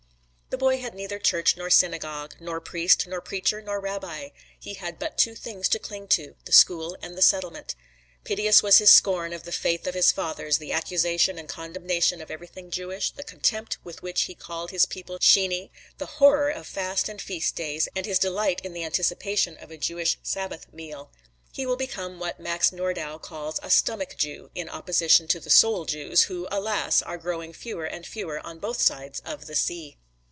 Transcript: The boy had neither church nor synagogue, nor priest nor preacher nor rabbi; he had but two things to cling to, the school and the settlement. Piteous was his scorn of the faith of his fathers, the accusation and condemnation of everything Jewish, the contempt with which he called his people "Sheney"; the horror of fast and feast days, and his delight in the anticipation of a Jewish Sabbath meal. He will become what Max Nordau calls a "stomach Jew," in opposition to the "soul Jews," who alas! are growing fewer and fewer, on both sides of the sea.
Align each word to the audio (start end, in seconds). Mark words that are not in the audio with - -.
The 0.53 0.57
boy 0.57 0.79
had 0.79 0.95
neither 0.95 1.17
church 1.17 1.55
nor 1.55 1.69
synagogue, 1.69 2.35
nor 2.41 2.59
priest 2.59 3.07
nor 3.07 3.21
preacher 3.21 3.61
nor 3.61 3.79
rabbi; 3.79 4.31
he 4.59 4.73
had 4.73 4.99
but 4.99 5.17
two 5.17 5.33
things 5.33 5.69
to 5.69 5.79
cling 5.79 6.09
to, 6.09 6.35
the 6.43 6.51
school 6.51 6.97
and 7.01 7.17
the 7.17 7.21
settlement. 7.21 7.73
Piteous 8.25 8.61
was 8.61 8.79
his 8.79 8.89
scorn 8.89 9.31
of 9.31 9.43
the 9.43 9.53
faith 9.53 9.87
of 9.87 9.93
his 9.93 10.11
fathers, 10.11 10.57
the 10.57 10.73
accusation 10.73 11.39
and 11.39 11.47
condemnation 11.47 12.19
of 12.21 12.29
everything 12.29 12.69
Jewish, 12.69 13.11
the 13.11 13.23
contempt 13.23 13.77
with 13.85 14.03
which 14.03 14.23
he 14.23 14.35
called 14.35 14.71
his 14.71 14.85
people 14.85 15.19
"Sheney"; 15.21 15.69
the 15.99 16.05
horror 16.19 16.49
of 16.49 16.67
fast 16.67 17.07
and 17.07 17.21
feast 17.21 17.55
days, 17.55 17.87
and 17.95 18.05
his 18.05 18.19
delight 18.19 18.59
in 18.61 18.73
the 18.73 18.83
anticipation 18.83 19.55
of 19.55 19.71
a 19.71 19.77
Jewish 19.77 20.17
Sabbath 20.21 20.73
meal. 20.73 21.13
He 21.53 21.65
will 21.65 21.77
become 21.77 22.19
what 22.19 22.41
Max 22.41 22.73
Nordau 22.73 23.19
calls 23.19 23.57
a 23.63 23.71
"stomach 23.71 24.17
Jew," 24.17 24.51
in 24.53 24.67
opposition 24.67 25.29
to 25.29 25.39
the 25.39 25.49
"soul 25.49 25.85
Jews," 25.85 26.23
who 26.23 26.49
alas! 26.51 27.01
are 27.01 27.17
growing 27.17 27.53
fewer 27.53 27.85
and 27.85 28.05
fewer, 28.05 28.45
on 28.45 28.59
both 28.59 28.81
sides 28.81 29.21
of 29.23 29.45
the 29.47 29.55
sea. 29.55 29.95